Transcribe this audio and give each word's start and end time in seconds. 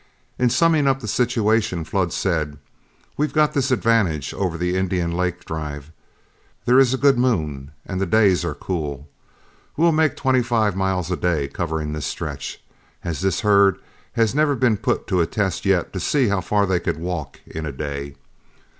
In 0.39 0.49
summing 0.49 0.87
up 0.87 0.99
the 0.99 1.07
situation, 1.07 1.83
Flood 1.83 2.11
said, 2.11 2.57
"We've 3.17 3.31
got 3.33 3.53
this 3.53 3.69
advantage 3.69 4.33
over 4.33 4.57
the 4.57 4.75
Indian 4.75 5.11
Lake 5.11 5.45
drive: 5.45 5.91
there 6.65 6.79
is 6.79 6.91
a 6.91 6.97
good 6.97 7.19
moon, 7.19 7.69
and 7.85 8.01
the 8.01 8.07
days 8.07 8.43
are 8.43 8.55
cool. 8.55 9.07
We'll 9.77 9.91
make 9.91 10.15
twenty 10.15 10.41
five 10.41 10.75
miles 10.75 11.11
a 11.11 11.15
day 11.17 11.47
covering 11.49 11.93
this 11.93 12.07
stretch, 12.07 12.63
as 13.03 13.21
this 13.21 13.41
herd 13.41 13.77
has 14.13 14.33
never 14.33 14.55
been 14.55 14.77
put 14.77 15.05
to 15.05 15.21
a 15.21 15.27
test 15.27 15.67
yet 15.67 15.93
to 15.93 15.99
see 15.99 16.29
how 16.29 16.41
far 16.41 16.65
they 16.65 16.79
could 16.79 16.97
walk 16.97 17.39
in 17.45 17.67
a 17.67 17.71
day. 17.71 18.15